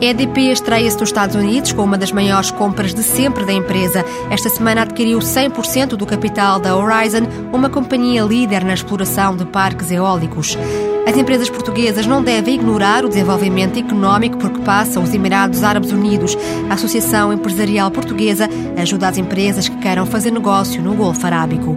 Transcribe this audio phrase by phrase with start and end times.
[0.00, 4.02] EDP estreia-se nos Estados Unidos com uma das maiores compras de sempre da empresa.
[4.30, 9.90] Esta semana adquiriu 100% do capital da Horizon, uma companhia líder na exploração de parques
[9.90, 10.56] eólicos.
[11.10, 16.38] As empresas portuguesas não devem ignorar o desenvolvimento económico porque passa os Emirados Árabes Unidos.
[16.70, 21.76] A Associação Empresarial Portuguesa ajuda as empresas que queiram fazer negócio no Golfo Arábico.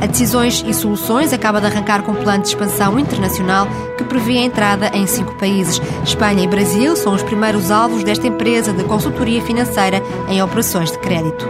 [0.00, 4.38] A Decisões e Soluções acaba de arrancar com um plano de expansão internacional que prevê
[4.38, 5.80] a entrada em cinco países.
[6.02, 10.98] Espanha e Brasil são os primeiros alvos desta empresa de consultoria financeira em operações de
[10.98, 11.46] crédito.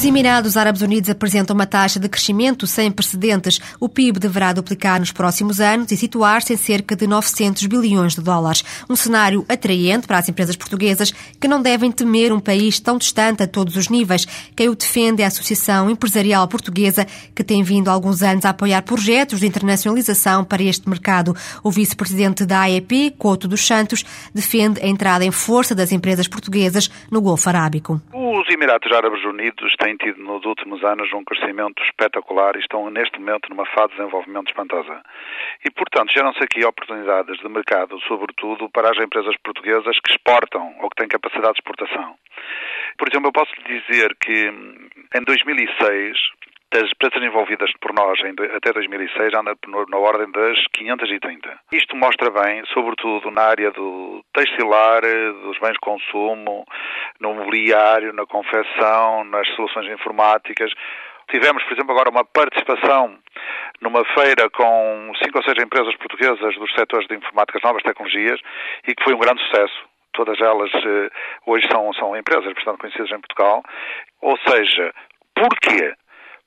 [0.00, 3.60] Os Emirados Árabes Unidos apresentam uma taxa de crescimento sem precedentes.
[3.78, 8.22] O PIB deverá duplicar nos próximos anos e situar-se em cerca de 900 bilhões de
[8.22, 8.64] dólares.
[8.88, 13.42] Um cenário atraente para as empresas portuguesas que não devem temer um país tão distante
[13.42, 14.24] a todos os níveis.
[14.56, 18.50] Quem o defende é a Associação Empresarial Portuguesa, que tem vindo há alguns anos a
[18.50, 21.36] apoiar projetos de internacionalização para este mercado.
[21.62, 24.02] O vice-presidente da AEP, Couto dos Santos,
[24.34, 28.00] defende a entrada em força das empresas portuguesas no Golfo Arábico.
[28.14, 33.18] Os Emirados Árabes Unidos têm tido nos últimos anos um crescimento espetacular e estão neste
[33.18, 35.02] momento numa fase de desenvolvimento espantosa.
[35.64, 40.90] E, portanto, geram-se aqui oportunidades de mercado, sobretudo para as empresas portuguesas que exportam ou
[40.90, 42.14] que têm capacidade de exportação.
[42.98, 44.52] Por exemplo, eu posso lhe dizer que
[45.14, 46.18] em 2006
[46.72, 48.18] as empresas envolvidas por nós
[48.54, 49.56] até 2006 andam
[49.88, 51.58] na ordem das 530.
[51.72, 56.64] Isto mostra bem, sobretudo na área do textilar, dos bens de consumo,
[57.18, 60.70] no mobiliário, na confecção, nas soluções informáticas.
[61.28, 63.18] Tivemos, por exemplo, agora uma participação
[63.80, 68.40] numa feira com cinco ou seis empresas portuguesas dos setores de informáticas novas tecnologias
[68.86, 69.90] e que foi um grande sucesso.
[70.12, 70.70] Todas elas
[71.46, 73.62] hoje são, são empresas bastante conhecidas em Portugal.
[74.20, 74.92] Ou seja,
[75.34, 75.94] porquê?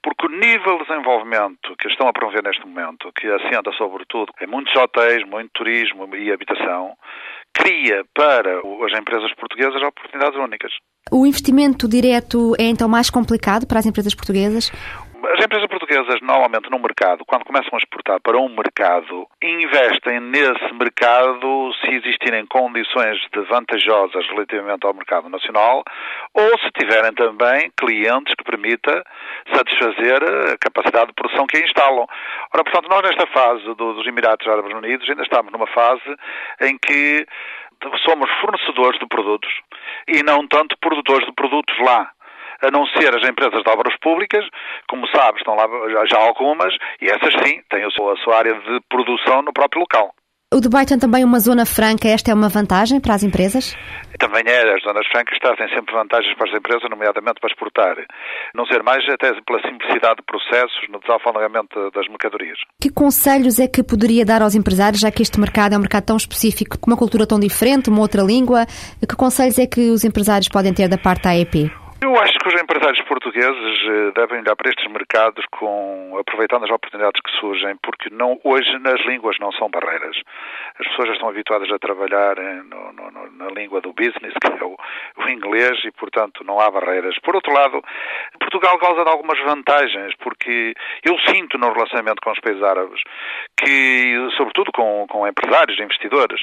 [0.03, 4.47] Porque o nível de desenvolvimento que estão a promover neste momento, que assenta sobretudo em
[4.47, 6.95] muitos hotéis, muito turismo e habitação,
[7.53, 10.71] cria para as empresas portuguesas oportunidades únicas.
[11.11, 14.71] O investimento direto é então mais complicado para as empresas portuguesas?
[15.25, 20.73] As empresas portuguesas, normalmente no mercado, quando começam a exportar para um mercado, investem nesse
[20.73, 25.81] mercado se existirem condições de vantajosas relativamente ao mercado nacional
[26.33, 29.01] ou se tiverem também clientes que permita
[29.55, 32.05] satisfazer a capacidade de produção que instalam.
[32.53, 36.17] Ora, portanto, nós nesta fase dos Emirados Árabes Unidos ainda estamos numa fase
[36.61, 37.25] em que
[38.05, 39.49] somos fornecedores de produtos
[40.05, 42.11] e não tanto produtores de produtos lá
[42.63, 44.45] a não ser as empresas de obras públicas,
[44.87, 45.67] como sabe, estão lá
[46.09, 50.13] já algumas, e essas sim têm a sua área de produção no próprio local.
[50.53, 53.75] O Dubai tem também uma zona franca, esta é uma vantagem para as empresas?
[54.19, 57.95] Também é, as zonas francas trazem sempre vantagens para as empresas, nomeadamente para exportar.
[58.53, 62.59] Não ser mais até pela simplicidade de processos no desalfandegamento das mercadorias.
[62.79, 66.05] Que conselhos é que poderia dar aos empresários, já que este mercado é um mercado
[66.05, 68.67] tão específico, com uma cultura tão diferente, uma outra língua?
[69.09, 71.71] Que conselhos é que os empresários podem ter da parte da AEP?
[72.03, 72.32] Eu acho
[72.83, 78.37] empresários portugueses devem olhar para estes mercados com aproveitando as oportunidades que surgem, porque não,
[78.43, 80.17] hoje nas línguas não são barreiras.
[80.77, 84.65] As pessoas já estão habituadas a trabalhar no, no, na língua do business, que é
[84.65, 84.75] o,
[85.17, 87.17] o, inglês, e portanto não há barreiras.
[87.19, 87.81] Por outro lado,
[88.37, 90.73] Portugal goza de algumas vantagens, porque
[91.05, 93.01] eu sinto no relacionamento com os países árabes
[93.63, 96.41] que, sobretudo com, com empresários, investidores,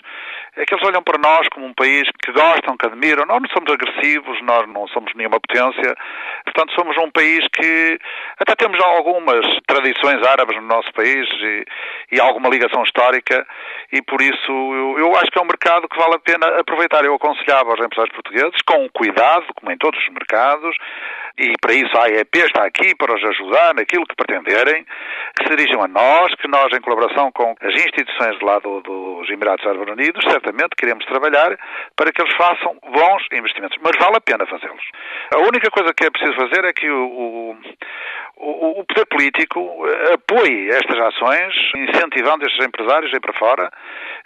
[0.57, 3.25] é que eles olham para nós como um país que gostam, que admiram.
[3.27, 5.97] Nós não somos agressivos, nós não somos nenhuma potência.
[6.45, 7.99] Portanto, somos um país que
[8.39, 11.65] até temos algumas tradições árabes no nosso país e,
[12.13, 13.47] e alguma ligação histórica
[13.93, 17.05] e por isso eu, eu, acho que é um mercado que vale a pena aproveitar.
[17.05, 20.77] Eu aconselhava aos empresários portugueses, com cuidado, como em todos os mercados,
[21.37, 24.85] e para isso a AEP está aqui para os ajudar naquilo que pretenderem,
[25.37, 29.29] que se dirijam a nós, que nós, em colaboração com as instituições do lado dos
[29.29, 30.25] Emirados Árabes Unidos,
[30.77, 31.57] queremos trabalhar
[31.97, 33.79] para que eles façam bons investimentos.
[33.83, 34.85] Mas vale a pena fazê-los.
[35.35, 37.57] A única coisa que é preciso fazer é que o, o
[38.41, 43.71] o, poder político eh, apoie estas ações, incentivando estes empresários aí para fora,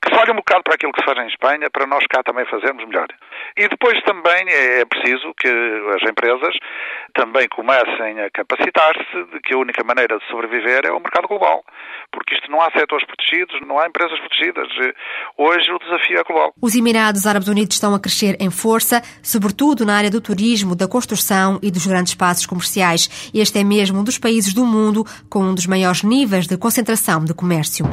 [0.00, 2.22] que se olhem um bocado para aquilo que se faz em Espanha, para nós cá
[2.22, 3.08] também fazermos melhor.
[3.56, 6.54] E depois também é preciso que as empresas
[7.14, 11.64] também comecem a capacitar-se de que a única maneira de sobreviver é o mercado global,
[12.12, 14.68] porque isto não há setores protegidos, não há empresas protegidas.
[15.36, 16.52] Hoje o desafio global.
[16.60, 20.86] Os Emirados Árabes Unidos estão a crescer em força, sobretudo na área do turismo, da
[20.86, 23.30] construção e dos grandes espaços comerciais.
[23.32, 27.24] Este é mesmo um dos países do mundo com um dos maiores níveis de concentração
[27.24, 27.86] de comércio.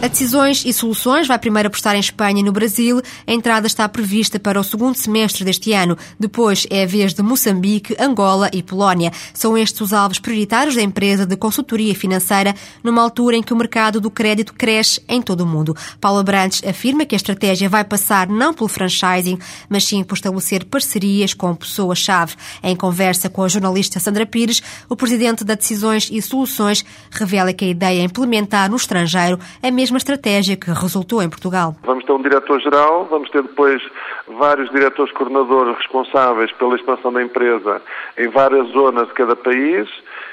[0.00, 3.02] A Decisões e Soluções vai primeiro apostar em Espanha e no Brasil.
[3.26, 5.98] A entrada está prevista para o segundo semestre deste ano.
[6.20, 9.10] Depois é a vez de Moçambique, Angola e Polónia.
[9.34, 12.54] São estes os alvos prioritários da empresa de consultoria financeira,
[12.84, 15.76] numa altura em que o mercado do crédito cresce em todo o mundo.
[16.00, 19.36] Paulo Brandes afirma que a estratégia vai passar não pelo franchising,
[19.68, 22.36] mas sim por estabelecer parcerias com pessoas-chave.
[22.62, 27.64] Em conversa com a jornalista Sandra Pires, o presidente da Decisões e Soluções revela que
[27.64, 31.74] a ideia é implementar no estrangeiro a mesma mesma estratégia que resultou em Portugal.
[31.82, 33.82] Vamos ter um diretor-geral, vamos ter depois
[34.38, 37.80] vários diretores coordenadores responsáveis pela expansão da empresa
[38.18, 39.88] em várias zonas de cada país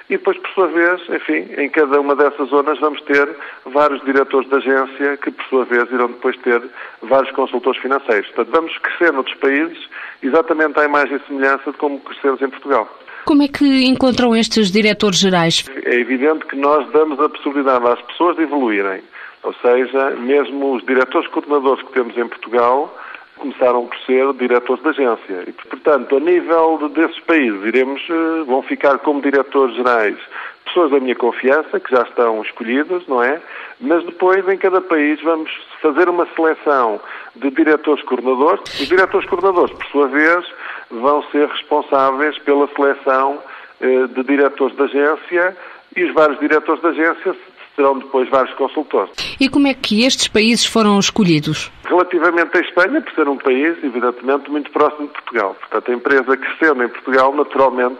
[0.09, 3.27] e depois, por sua vez, enfim, em cada uma dessas zonas vamos ter
[3.65, 6.61] vários diretores de agência que, por sua vez, irão depois ter
[7.01, 8.27] vários consultores financeiros.
[8.31, 9.77] Portanto, vamos crescer noutros países
[10.21, 12.89] exatamente à imagem e semelhança de como crescemos em Portugal.
[13.25, 15.65] Como é que encontram estes diretores gerais?
[15.83, 19.01] É evidente que nós damos a possibilidade às pessoas de evoluírem.
[19.45, 22.91] Ou seja, mesmo os diretores coordenadores que temos em Portugal
[23.37, 25.43] começaram por ser diretores de agência.
[25.47, 30.17] E, portanto, a nível desses países, iremos, eh, vão ficar como diretores gerais
[30.65, 33.39] pessoas da minha confiança, que já estão escolhidas, não é?
[33.79, 36.99] Mas depois, em cada país, vamos fazer uma seleção
[37.35, 38.63] de diretores coordenadores.
[38.79, 40.43] Os diretores coordenadores, por sua vez,
[40.89, 43.37] vão ser responsáveis pela seleção
[43.79, 45.55] eh, de diretores de agência
[45.95, 47.35] e os vários diretores de agência
[47.75, 49.11] serão depois vários consultores.
[49.39, 51.71] E como é que estes países foram escolhidos?
[51.85, 55.55] Relativamente à Espanha, por ser um país, evidentemente, muito próximo de Portugal.
[55.59, 57.99] Portanto, a empresa crescendo em Portugal, naturalmente,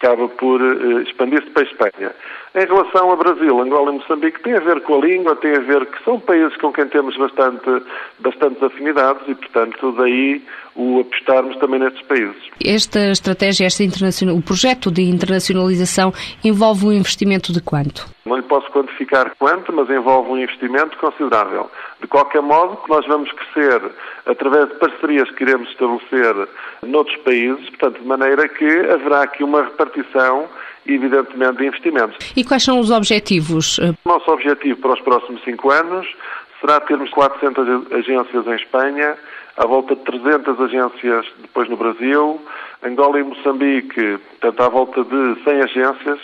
[0.00, 2.12] acaba por uh, expandir-se para a Espanha.
[2.54, 5.60] Em relação a Brasil, Angola e Moçambique, tem a ver com a língua, tem a
[5.60, 7.82] ver que são países com quem temos bastante,
[8.20, 10.42] bastantes afinidades e, portanto, daí
[10.74, 12.36] o apostarmos também nestes países.
[12.64, 16.12] Esta estratégia, este internacional, o projeto de internacionalização
[16.42, 18.06] envolve um investimento de quanto?
[18.24, 21.70] Não lhe posso quantificar quanto, mas envolve um investimento considerável.
[22.00, 23.82] De qualquer modo, nós vamos crescer
[24.24, 26.48] através de parcerias que iremos estabelecer
[26.86, 30.48] noutros países, portanto, de maneira que haverá aqui uma repartição
[30.88, 32.32] evidentemente, de investimentos.
[32.36, 33.78] E quais são os objetivos?
[33.78, 36.06] O nosso objetivo para os próximos cinco anos
[36.60, 39.16] será termos 400 agências em Espanha,
[39.56, 42.40] à volta de 300 agências depois no Brasil,
[42.82, 46.20] Angola e Moçambique, portanto, à volta de 100 agências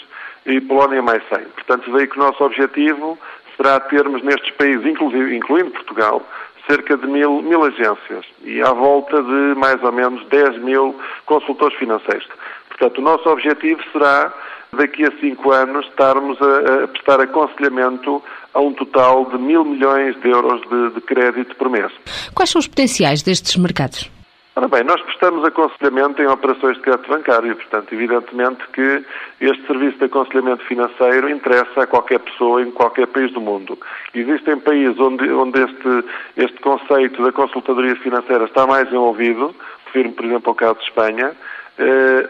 [0.47, 1.45] e Polónia mais 100.
[1.47, 3.19] Portanto, daí que o nosso objetivo
[3.57, 6.23] será termos nestes países, incluindo Portugal,
[6.69, 11.77] cerca de mil, mil agências e à volta de mais ou menos 10 mil consultores
[11.79, 12.27] financeiros.
[12.77, 14.33] Portanto, o nosso objetivo será,
[14.73, 18.23] daqui a cinco anos, estarmos a, a prestar aconselhamento
[18.53, 21.93] a um total de mil milhões de euros de, de crédito por mês.
[22.35, 24.11] Quais são os potenciais destes mercados?
[24.57, 29.05] Ora bem, nós prestamos aconselhamento em operações de crédito bancário, portanto, evidentemente que
[29.41, 33.77] este serviço de aconselhamento financeiro interessa a qualquer pessoa em qualquer país do mundo.
[34.15, 36.05] Existem países onde, onde este,
[36.37, 39.53] este conceito da consultadoria financeira está mais envolvido,
[39.87, 41.33] refiro por exemplo, ao caso de Espanha,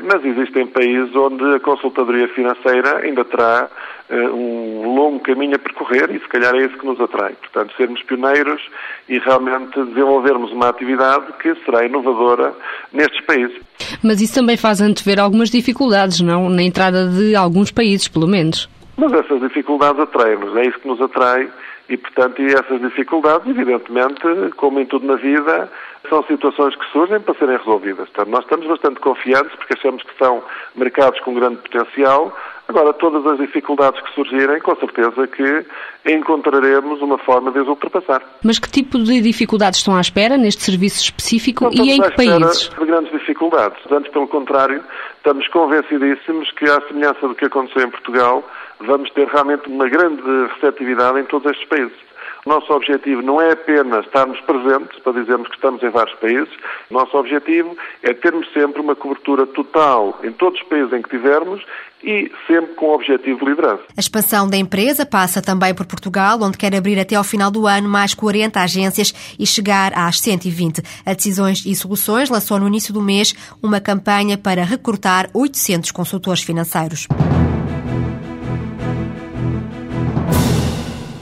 [0.02, 3.68] mas existem países onde a consultadoria financeira ainda terá
[4.08, 7.34] eh, um longo caminho a percorrer e se calhar é isso que nos atrai.
[7.34, 8.60] Portanto, sermos pioneiros
[9.08, 12.54] e realmente desenvolvermos uma atividade que será inovadora
[12.92, 13.56] nestes países.
[14.02, 16.48] Mas isso também faz antever algumas dificuldades, não?
[16.48, 18.68] Na entrada de alguns países, pelo menos.
[18.96, 21.50] Mas essas dificuldades atraem-nos, é isso que nos atrai
[21.88, 24.20] e, portanto, e essas dificuldades, evidentemente,
[24.56, 25.70] como em tudo na vida,
[26.08, 28.08] são situações que surgem para serem resolvidas.
[28.08, 30.42] Portanto, nós estamos bastante confiantes porque achamos que são
[30.74, 32.34] mercados com grande potencial.
[32.66, 35.66] Agora, todas as dificuldades que surgirem, com certeza que
[36.10, 38.22] encontraremos uma forma de as ultrapassar.
[38.42, 42.70] Mas que tipo de dificuldades estão à espera neste serviço específico e em que países?
[42.70, 43.78] de grandes dificuldades.
[43.90, 44.82] Antes, pelo contrário,
[45.16, 48.42] estamos convencidíssimos que, à semelhança do que aconteceu em Portugal,
[48.80, 50.22] vamos ter realmente uma grande
[50.54, 52.04] receptividade em todos estes países.
[52.46, 56.52] Nosso objetivo não é apenas estarmos presentes para dizermos que estamos em vários países.
[56.90, 61.64] Nosso objetivo é termos sempre uma cobertura total em todos os países em que tivermos
[62.02, 63.82] e sempre com o objetivo de liderança.
[63.96, 67.66] A expansão da empresa passa também por Portugal, onde quer abrir até ao final do
[67.66, 70.82] ano mais 40 agências e chegar às 120.
[71.06, 76.42] A Decisões e Soluções lançou no início do mês uma campanha para recrutar 800 consultores
[76.42, 77.08] financeiros.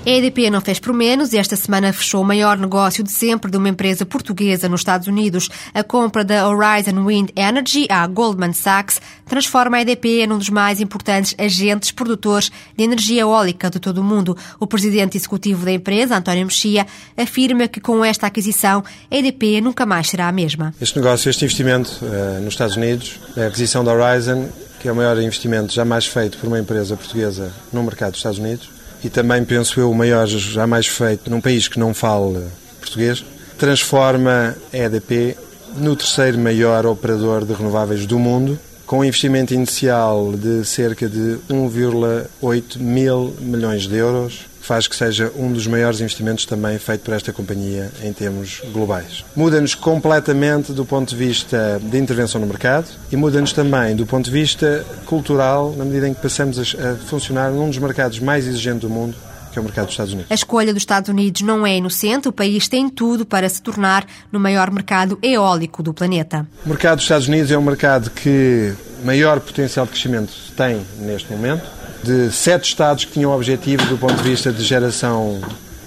[0.04, 3.48] A EDP não fez por menos e esta semana fechou o maior negócio de sempre
[3.48, 5.48] de uma empresa portuguesa nos Estados Unidos.
[5.72, 10.80] A compra da Horizon Wind Energy à Goldman Sachs transforma a EDP num dos mais
[10.80, 14.36] importantes agentes produtores de energia eólica de todo o mundo.
[14.58, 16.84] O presidente executivo da empresa, António Mexia,
[17.16, 20.74] afirma que com esta aquisição a EDP nunca mais será a mesma.
[20.80, 24.48] Este negócio, este investimento uh, nos Estados Unidos, a aquisição da Horizon,
[24.80, 28.40] que é o maior investimento jamais feito por uma empresa portuguesa no mercado dos Estados
[28.40, 32.44] Unidos, e também, penso eu, o maior jamais feito num país que não fala
[32.80, 33.24] português,
[33.58, 35.36] transforma a EDP
[35.76, 41.38] no terceiro maior operador de renováveis do mundo, com um investimento inicial de cerca de
[41.48, 47.12] 1,8 mil milhões de euros faz que seja um dos maiores investimentos também feito por
[47.14, 49.24] esta companhia em termos globais.
[49.34, 54.24] Muda-nos completamente do ponto de vista de intervenção no mercado e muda-nos também do ponto
[54.24, 58.82] de vista cultural, na medida em que passamos a funcionar num dos mercados mais exigentes
[58.82, 59.16] do mundo,
[59.52, 60.30] que é o mercado dos Estados Unidos.
[60.30, 62.28] A escolha dos Estados Unidos não é inocente.
[62.28, 66.46] O país tem tudo para se tornar no maior mercado eólico do planeta.
[66.64, 68.72] O mercado dos Estados Unidos é um mercado que
[69.04, 74.14] maior potencial de crescimento tem neste momento de sete Estados que tinham objetivo do ponto
[74.14, 75.40] de vista de geração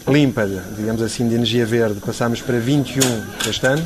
[0.07, 2.99] limpa, digamos assim, de energia verde, passámos para 21
[3.49, 3.83] este ano.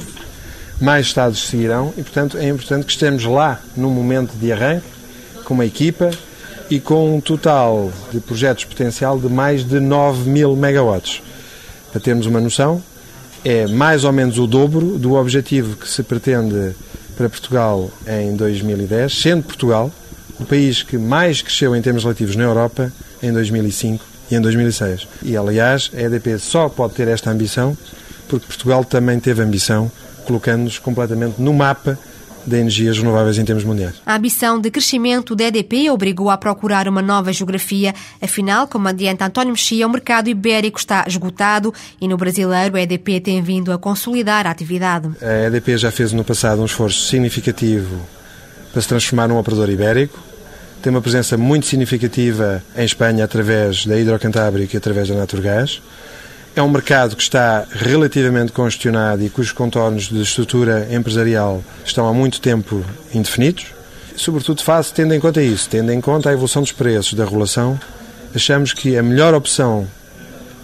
[0.79, 4.85] Mais Estados seguirão e, portanto, é importante que estejamos lá num momento de arranque,
[5.43, 6.11] com uma equipa
[6.69, 11.21] e com um total de projetos potencial de mais de 9 mil megawatts.
[11.91, 12.81] Para termos uma noção,
[13.43, 16.75] é mais ou menos o dobro do objetivo que se pretende
[17.17, 19.91] para Portugal em 2010, sendo Portugal
[20.39, 22.91] o país que mais cresceu em termos relativos na Europa
[23.21, 25.07] em 2005 e em 2006.
[25.23, 27.77] E, aliás, a EDP só pode ter esta ambição
[28.27, 29.91] porque Portugal também teve ambição,
[30.25, 31.97] colocando-nos completamente no mapa
[32.45, 33.95] de energias renováveis em termos mundiais.
[34.05, 37.93] A ambição de crescimento da EDP obrigou a procurar uma nova geografia.
[38.21, 43.19] Afinal, como adianta António Mexia, o mercado ibérico está esgotado e no brasileiro a EDP
[43.19, 45.09] tem vindo a consolidar a atividade.
[45.21, 47.99] A EDP já fez no passado um esforço significativo
[48.71, 50.28] para se transformar num operador ibérico
[50.81, 55.81] tem uma presença muito significativa em Espanha através da Hidrocantábrica e através da Naturgás.
[56.55, 62.13] É um mercado que está relativamente congestionado e cujos contornos de estrutura empresarial estão há
[62.13, 62.83] muito tempo
[63.13, 63.67] indefinidos.
[64.15, 67.79] Sobretudo face tendo em conta isso, tendo em conta a evolução dos preços da regulação,
[68.35, 69.87] achamos que a melhor opção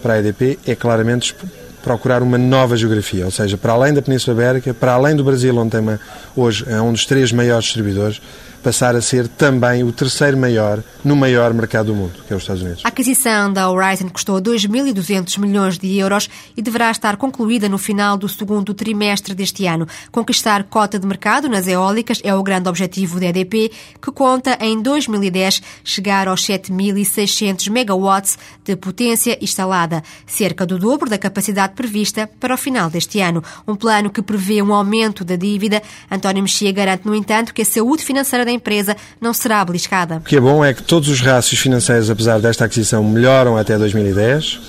[0.02, 1.36] para a EDP é claramente
[1.82, 5.56] procurar uma nova geografia, ou seja, para além da Península Ibérica, para além do Brasil,
[5.56, 6.00] onde tem uma,
[6.36, 8.20] hoje é um dos três maiores distribuidores,
[8.66, 12.42] passar a ser também o terceiro maior no maior mercado do mundo, que é os
[12.42, 12.84] Estados Unidos.
[12.84, 18.18] A aquisição da Horizon custou 2.200 milhões de euros e deverá estar concluída no final
[18.18, 19.88] do segundo trimestre deste ano.
[20.12, 24.82] Conquistar cota de mercado nas eólicas é o grande objetivo da EDP, que conta em
[24.82, 32.56] 2010 chegar aos 7.600 megawatts de potência instalada, cerca do dobro da capacidade prevista para
[32.56, 33.44] o final deste ano.
[33.68, 35.84] Um plano que prevê um aumento da dívida.
[36.10, 40.18] António Mexia garante, no entanto, que a saúde financeira da empresa não será beliscada.
[40.18, 43.78] O que é bom é que todos os rácios financeiros, apesar desta aquisição, melhoram até
[43.78, 44.60] 2010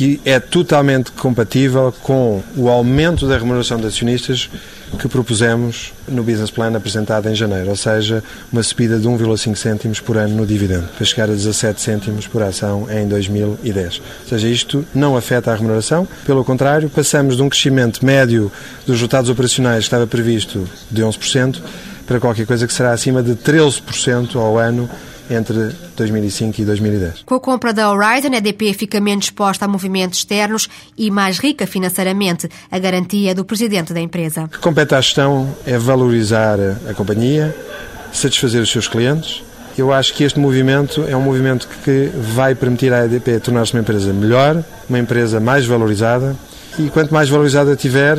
[0.00, 4.48] e é totalmente compatível com o aumento da remuneração de acionistas
[4.98, 10.00] que propusemos no business plan apresentado em janeiro, ou seja, uma subida de 1,5 cêntimos
[10.00, 13.98] por ano no dividendo, para chegar a 17 cêntimos por ação em 2010.
[14.22, 18.50] Ou seja, isto não afeta a remuneração, pelo contrário, passamos de um crescimento médio
[18.86, 21.60] dos resultados operacionais que estava previsto de 11%
[22.10, 24.90] para qualquer coisa que será acima de 13% ao ano
[25.30, 27.22] entre 2005 e 2010.
[27.24, 31.38] Com a compra da Horizon, a EDP fica menos exposta a movimentos externos e mais
[31.38, 34.42] rica financeiramente, a garantia do presidente da empresa.
[34.42, 37.54] O que compete à gestão é valorizar a companhia,
[38.12, 39.44] satisfazer os seus clientes.
[39.78, 43.82] Eu acho que este movimento é um movimento que vai permitir à EDP tornar-se uma
[43.82, 46.36] empresa melhor, uma empresa mais valorizada
[46.78, 48.16] e quanto mais valorizada tiver,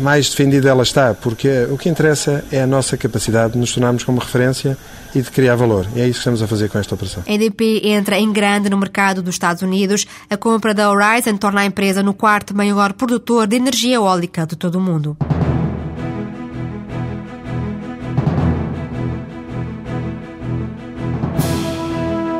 [0.00, 4.04] mais defendida ela está, porque o que interessa é a nossa capacidade de nos tornarmos
[4.04, 4.76] como referência
[5.14, 5.86] e de criar valor.
[5.94, 7.22] E é isso que estamos a fazer com esta operação.
[7.26, 10.06] A EDP entra em grande no mercado dos Estados Unidos.
[10.28, 14.56] A compra da Horizon torna a empresa no quarto maior produtor de energia eólica de
[14.56, 15.16] todo o mundo.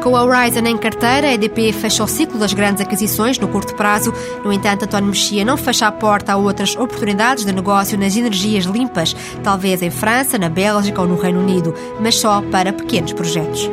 [0.03, 3.73] Com a Horizon em carteira, a EDP fecha o ciclo das grandes aquisições no curto
[3.77, 4.13] prazo.
[4.45, 8.65] No entanto, António Mexia não fecha a porta a outras oportunidades de negócio nas energias
[8.65, 13.71] limpas, talvez em França, na Bélgica ou no Reino Unido, mas só para pequenos projetos.